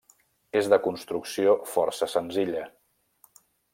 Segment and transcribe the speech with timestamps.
[0.61, 2.65] És de construcció força senzilla.